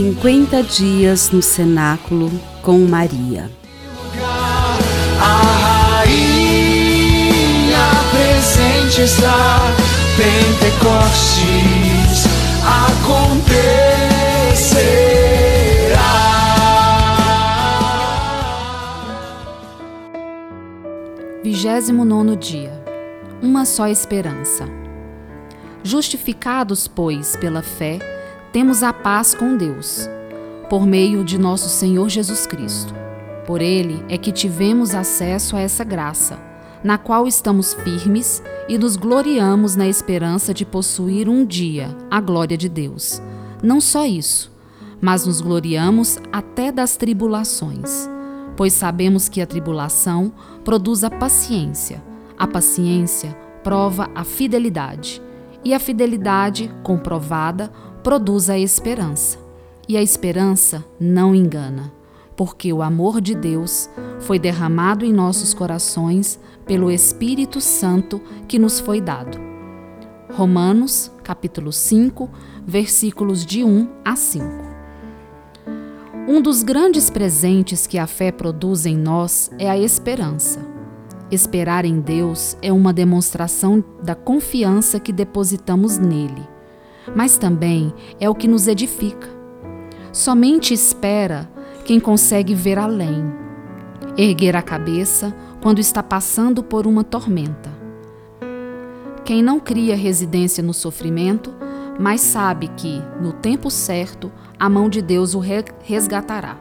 50 0.00 0.62
dias 0.62 1.30
no 1.30 1.42
cenáculo 1.42 2.30
com 2.62 2.78
Maria. 2.86 3.50
A 5.20 5.98
rainha 5.98 7.36
presente 8.10 9.02
está, 9.02 9.58
Pentecostes 10.16 11.44
acontecerá. 12.64 13.60
Vigésimo 21.44 22.06
nono 22.06 22.36
dia. 22.36 22.72
Uma 23.42 23.66
só 23.66 23.86
esperança. 23.86 24.66
Justificados, 25.84 26.88
pois, 26.88 27.36
pela 27.36 27.62
fé, 27.62 28.19
temos 28.52 28.82
a 28.82 28.92
paz 28.92 29.32
com 29.32 29.56
Deus, 29.56 30.08
por 30.68 30.84
meio 30.84 31.22
de 31.22 31.38
nosso 31.38 31.68
Senhor 31.68 32.08
Jesus 32.08 32.46
Cristo. 32.46 32.92
Por 33.46 33.60
ele 33.60 34.04
é 34.08 34.18
que 34.18 34.32
tivemos 34.32 34.94
acesso 34.94 35.56
a 35.56 35.60
essa 35.60 35.84
graça, 35.84 36.38
na 36.82 36.98
qual 36.98 37.28
estamos 37.28 37.74
firmes 37.74 38.42
e 38.68 38.76
nos 38.76 38.96
gloriamos 38.96 39.76
na 39.76 39.86
esperança 39.86 40.52
de 40.52 40.64
possuir 40.64 41.28
um 41.28 41.44
dia 41.44 41.96
a 42.10 42.20
glória 42.20 42.56
de 42.56 42.68
Deus. 42.68 43.22
Não 43.62 43.80
só 43.80 44.04
isso, 44.04 44.50
mas 45.00 45.26
nos 45.26 45.40
gloriamos 45.40 46.18
até 46.32 46.72
das 46.72 46.96
tribulações, 46.96 48.08
pois 48.56 48.72
sabemos 48.72 49.28
que 49.28 49.40
a 49.40 49.46
tribulação 49.46 50.32
produz 50.64 51.04
a 51.04 51.10
paciência, 51.10 52.02
a 52.36 52.48
paciência 52.48 53.36
prova 53.62 54.10
a 54.14 54.24
fidelidade, 54.24 55.22
e 55.64 55.74
a 55.74 55.78
fidelidade 55.78 56.72
comprovada 56.82 57.70
produz 58.02 58.48
a 58.48 58.58
esperança. 58.58 59.38
E 59.88 59.96
a 59.96 60.02
esperança 60.02 60.84
não 60.98 61.34
engana, 61.34 61.92
porque 62.36 62.72
o 62.72 62.82
amor 62.82 63.20
de 63.20 63.34
Deus 63.34 63.90
foi 64.20 64.38
derramado 64.38 65.04
em 65.04 65.12
nossos 65.12 65.52
corações 65.52 66.38
pelo 66.64 66.90
Espírito 66.90 67.60
Santo 67.60 68.20
que 68.46 68.58
nos 68.58 68.78
foi 68.78 69.00
dado. 69.00 69.38
Romanos, 70.32 71.10
capítulo 71.24 71.72
5, 71.72 72.30
versículos 72.64 73.44
de 73.44 73.64
1 73.64 73.88
a 74.04 74.14
5. 74.14 74.46
Um 76.28 76.40
dos 76.40 76.62
grandes 76.62 77.10
presentes 77.10 77.86
que 77.86 77.98
a 77.98 78.06
fé 78.06 78.30
produz 78.30 78.86
em 78.86 78.96
nós 78.96 79.50
é 79.58 79.68
a 79.68 79.76
esperança. 79.76 80.60
Esperar 81.32 81.84
em 81.84 82.00
Deus 82.00 82.56
é 82.62 82.72
uma 82.72 82.92
demonstração 82.92 83.82
da 84.04 84.14
confiança 84.14 85.00
que 85.00 85.12
depositamos 85.12 85.98
nele 85.98 86.59
mas 87.14 87.38
também 87.38 87.92
é 88.18 88.28
o 88.28 88.34
que 88.34 88.48
nos 88.48 88.68
edifica. 88.68 89.28
Somente 90.12 90.74
espera 90.74 91.48
quem 91.84 92.00
consegue 92.00 92.54
ver 92.54 92.78
além, 92.78 93.32
erguer 94.16 94.56
a 94.56 94.62
cabeça 94.62 95.34
quando 95.62 95.78
está 95.78 96.02
passando 96.02 96.62
por 96.62 96.86
uma 96.86 97.04
tormenta. 97.04 97.70
Quem 99.24 99.42
não 99.42 99.60
cria 99.60 99.96
residência 99.96 100.62
no 100.62 100.74
sofrimento, 100.74 101.54
mas 101.98 102.20
sabe 102.20 102.68
que, 102.68 103.00
no 103.20 103.32
tempo 103.32 103.70
certo, 103.70 104.32
a 104.58 104.68
mão 104.68 104.88
de 104.88 105.02
Deus 105.02 105.34
o 105.34 105.42
resgatará. 105.82 106.56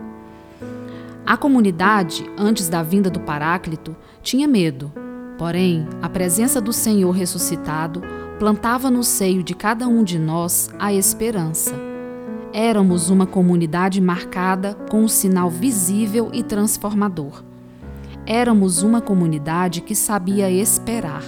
A 1.26 1.38
comunidade, 1.38 2.30
antes 2.38 2.68
da 2.68 2.84
vinda 2.84 3.10
do 3.10 3.20
Paráclito, 3.20 3.96
tinha 4.22 4.48
medo, 4.48 4.92
porém, 5.38 5.88
a 6.02 6.10
presença 6.10 6.60
do 6.60 6.74
Senhor 6.74 7.12
ressuscitado 7.12 8.02
plantava 8.40 8.90
no 8.90 9.04
seio 9.04 9.44
de 9.44 9.54
cada 9.54 9.86
um 9.86 10.02
de 10.02 10.18
nós 10.18 10.70
a 10.80 10.94
esperança. 10.94 11.76
Éramos 12.54 13.10
uma 13.10 13.28
comunidade 13.28 14.00
marcada 14.00 14.76
com 14.90 15.04
um 15.04 15.08
sinal 15.10 15.50
visível 15.50 16.30
e 16.32 16.42
transformador. 16.42 17.44
Éramos 18.26 18.82
uma 18.82 19.02
comunidade 19.02 19.82
que 19.82 19.94
sabia 19.94 20.50
esperar. 20.50 21.22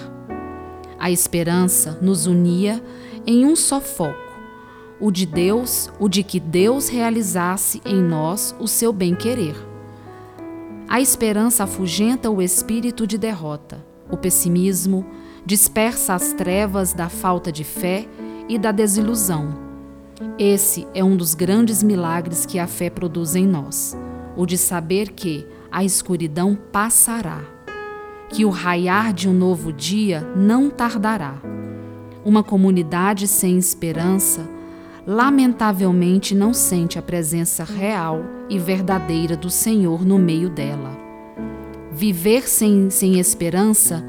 A 0.98 1.12
esperança 1.12 2.00
nos 2.02 2.28
unia 2.28 2.82
em 3.28 3.46
um 3.46 3.58
só 3.58 3.82
foco, 3.82 4.32
o 4.98 5.12
de 5.12 5.26
Deus, 5.26 5.92
o 6.00 6.08
de 6.08 6.24
que 6.24 6.40
Deus 6.40 6.88
realizasse 6.88 7.82
em 7.86 8.02
nós 8.02 8.56
o 8.58 8.70
seu 8.70 8.94
bem-querer. 8.94 9.56
A 10.88 11.02
esperança 11.02 11.66
afugenta 11.66 12.30
o 12.30 12.42
espírito 12.42 13.06
de 13.06 13.18
derrota, 13.18 13.84
o 14.10 14.16
pessimismo, 14.16 15.06
dispersa 15.46 16.13
as 16.13 16.34
trevas 16.34 16.94
da 16.94 17.09
falta 17.09 17.52
de 17.52 17.63
fé 17.63 18.07
e 18.47 18.57
da 18.57 18.72
desilusão. 18.72 19.72
Esse 20.38 20.88
é 20.94 21.03
um 21.03 21.16
dos 21.16 21.34
grandes 21.34 21.81
milagres 21.81 22.46
que 22.46 22.59
a 22.59 22.68
fé 22.68 22.90
produz 22.90 23.35
em 23.35 23.47
nós, 23.47 23.97
o 24.35 24.46
de 24.46 24.57
saber 24.57 25.12
que 25.12 25.47
a 25.72 25.84
escuridão 25.84 26.57
passará, 26.72 27.41
que 28.29 28.46
o 28.46 28.50
raiar 28.50 29.13
de 29.13 29.28
um 29.28 29.34
novo 29.34 29.74
dia 29.74 30.22
não 30.35 30.69
tardará. 30.69 31.35
Uma 32.23 32.44
comunidade 32.44 33.28
sem 33.28 33.58
esperança, 33.58 34.47
lamentavelmente, 35.08 36.35
não 36.35 36.53
sente 36.53 37.00
a 37.00 37.02
presença 37.02 37.63
real 37.63 38.23
e 38.47 38.59
verdadeira 38.59 39.35
do 39.35 39.50
Senhor 39.50 40.06
no 40.06 40.19
meio 40.19 40.50
dela. 40.50 40.96
Viver 41.91 42.47
sem, 42.47 42.90
sem 42.90 43.19
esperança 43.19 44.06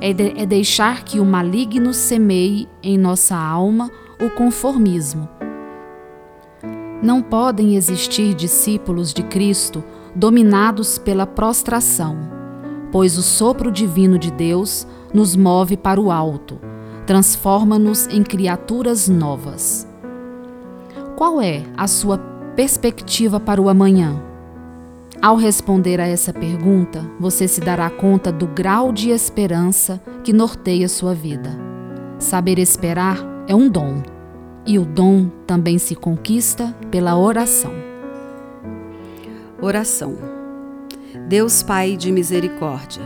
é, 0.00 0.12
de, 0.12 0.40
é 0.40 0.46
deixar 0.46 1.04
que 1.04 1.20
o 1.20 1.24
maligno 1.24 1.92
semeie 1.92 2.68
em 2.82 2.98
nossa 2.98 3.36
alma 3.36 3.90
o 4.20 4.30
conformismo. 4.30 5.28
Não 7.02 7.20
podem 7.20 7.76
existir 7.76 8.34
discípulos 8.34 9.12
de 9.12 9.22
Cristo 9.22 9.84
dominados 10.14 10.98
pela 10.98 11.26
prostração, 11.26 12.16
pois 12.90 13.18
o 13.18 13.22
sopro 13.22 13.70
divino 13.70 14.18
de 14.18 14.30
Deus 14.30 14.86
nos 15.12 15.36
move 15.36 15.76
para 15.76 16.00
o 16.00 16.10
alto, 16.10 16.58
transforma-nos 17.06 18.06
em 18.08 18.22
criaturas 18.22 19.08
novas. 19.08 19.86
Qual 21.16 21.40
é 21.40 21.62
a 21.76 21.86
sua 21.86 22.18
perspectiva 22.56 23.38
para 23.38 23.60
o 23.60 23.68
amanhã? 23.68 24.22
Ao 25.26 25.34
responder 25.34 26.00
a 26.00 26.06
essa 26.06 26.32
pergunta, 26.32 27.04
você 27.18 27.48
se 27.48 27.60
dará 27.60 27.90
conta 27.90 28.30
do 28.30 28.46
grau 28.46 28.92
de 28.92 29.10
esperança 29.10 30.00
que 30.22 30.32
norteia 30.32 30.88
sua 30.88 31.16
vida. 31.16 31.50
Saber 32.16 32.60
esperar 32.60 33.18
é 33.48 33.52
um 33.52 33.68
dom, 33.68 34.04
e 34.64 34.78
o 34.78 34.84
dom 34.84 35.28
também 35.44 35.78
se 35.78 35.96
conquista 35.96 36.72
pela 36.92 37.18
oração. 37.18 37.72
Oração. 39.60 40.16
Deus 41.28 41.60
Pai 41.60 41.96
de 41.96 42.12
misericórdia, 42.12 43.02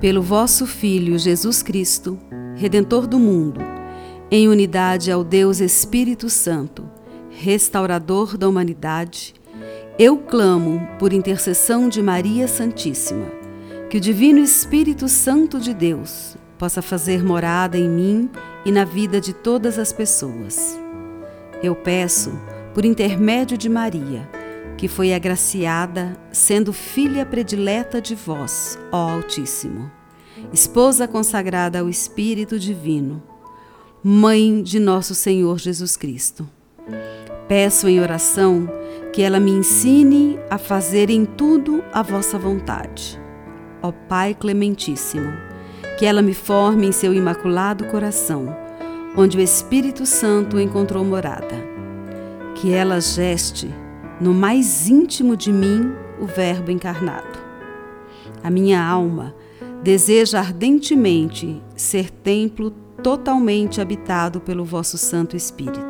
pelo 0.00 0.22
vosso 0.22 0.68
Filho 0.68 1.18
Jesus 1.18 1.64
Cristo, 1.64 2.16
Redentor 2.54 3.08
do 3.08 3.18
mundo, 3.18 3.60
em 4.30 4.46
unidade 4.46 5.10
ao 5.10 5.24
Deus 5.24 5.58
Espírito 5.58 6.30
Santo, 6.30 6.88
restaurador 7.28 8.38
da 8.38 8.48
humanidade, 8.48 9.34
eu 10.00 10.16
clamo 10.16 10.88
por 10.98 11.12
intercessão 11.12 11.86
de 11.86 12.00
Maria 12.00 12.48
Santíssima, 12.48 13.26
que 13.90 13.98
o 13.98 14.00
Divino 14.00 14.38
Espírito 14.38 15.06
Santo 15.06 15.60
de 15.60 15.74
Deus 15.74 16.38
possa 16.56 16.80
fazer 16.80 17.22
morada 17.22 17.76
em 17.76 17.86
mim 17.86 18.30
e 18.64 18.72
na 18.72 18.82
vida 18.82 19.20
de 19.20 19.34
todas 19.34 19.78
as 19.78 19.92
pessoas. 19.92 20.80
Eu 21.62 21.74
peço, 21.74 22.32
por 22.72 22.86
intermédio 22.86 23.58
de 23.58 23.68
Maria, 23.68 24.26
que 24.78 24.88
foi 24.88 25.12
agraciada, 25.12 26.16
sendo 26.32 26.72
filha 26.72 27.26
predileta 27.26 28.00
de 28.00 28.14
vós, 28.14 28.78
ó 28.90 29.16
Altíssimo, 29.16 29.92
esposa 30.50 31.06
consagrada 31.06 31.80
ao 31.80 31.90
Espírito 31.90 32.58
Divino, 32.58 33.22
mãe 34.02 34.62
de 34.62 34.80
nosso 34.80 35.14
Senhor 35.14 35.58
Jesus 35.58 35.94
Cristo. 35.94 36.48
Peço 37.50 37.88
em 37.88 37.98
oração 38.00 38.68
que 39.12 39.22
ela 39.22 39.40
me 39.40 39.50
ensine 39.50 40.38
a 40.48 40.56
fazer 40.56 41.10
em 41.10 41.24
tudo 41.24 41.82
a 41.92 42.00
vossa 42.00 42.38
vontade. 42.38 43.20
Ó 43.82 43.90
Pai 43.90 44.36
Clementíssimo, 44.38 45.32
que 45.98 46.06
ela 46.06 46.22
me 46.22 46.32
forme 46.32 46.86
em 46.86 46.92
seu 46.92 47.12
imaculado 47.12 47.86
coração, 47.86 48.56
onde 49.16 49.36
o 49.36 49.40
Espírito 49.40 50.06
Santo 50.06 50.60
encontrou 50.60 51.04
morada. 51.04 51.56
Que 52.54 52.72
ela 52.72 53.00
geste 53.00 53.68
no 54.20 54.32
mais 54.32 54.88
íntimo 54.88 55.36
de 55.36 55.52
mim 55.52 55.92
o 56.20 56.26
Verbo 56.26 56.70
encarnado. 56.70 57.36
A 58.44 58.48
minha 58.48 58.80
alma 58.80 59.34
deseja 59.82 60.38
ardentemente 60.38 61.60
ser 61.74 62.12
templo 62.12 62.70
totalmente 63.02 63.80
habitado 63.80 64.40
pelo 64.40 64.64
vosso 64.64 64.96
Santo 64.96 65.36
Espírito 65.36 65.89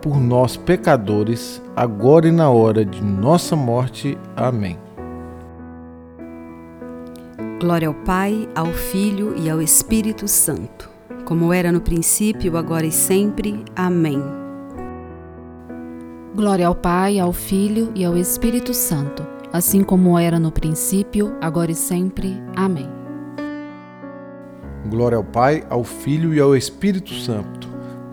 por 0.00 0.18
nós, 0.18 0.56
pecadores, 0.56 1.60
agora 1.74 2.28
e 2.28 2.32
na 2.32 2.48
hora 2.48 2.84
de 2.84 3.02
nossa 3.02 3.54
morte. 3.54 4.16
Amém. 4.34 4.78
Glória 7.60 7.88
ao 7.88 7.94
Pai, 7.94 8.48
ao 8.54 8.66
Filho 8.66 9.34
e 9.36 9.50
ao 9.50 9.60
Espírito 9.60 10.28
Santo, 10.28 10.88
como 11.24 11.52
era 11.52 11.72
no 11.72 11.80
princípio, 11.80 12.56
agora 12.56 12.86
e 12.86 12.92
sempre. 12.92 13.64
Amém. 13.74 14.22
Glória 16.34 16.66
ao 16.66 16.74
Pai, 16.74 17.18
ao 17.18 17.32
Filho 17.32 17.90
e 17.94 18.04
ao 18.04 18.16
Espírito 18.16 18.74
Santo, 18.74 19.26
assim 19.52 19.82
como 19.82 20.18
era 20.18 20.38
no 20.38 20.52
princípio, 20.52 21.34
agora 21.40 21.70
e 21.70 21.74
sempre. 21.74 22.36
Amém. 22.54 22.88
Glória 24.88 25.16
ao 25.16 25.24
Pai, 25.24 25.64
ao 25.70 25.82
Filho 25.82 26.34
e 26.34 26.38
ao 26.38 26.54
Espírito 26.54 27.14
Santo, 27.14 27.65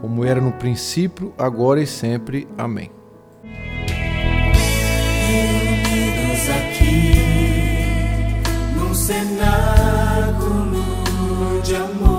como 0.04 0.26
era 0.26 0.42
no 0.42 0.52
princípio, 0.52 1.34
agora 1.38 1.82
e 1.82 1.88
sempre. 1.88 2.46
Amém. 2.58 2.92
Reunidos 5.30 6.50
aqui 6.50 7.14
num 8.76 8.94
cenáculo 8.94 10.84
de 11.64 11.76
amor. 11.78 12.13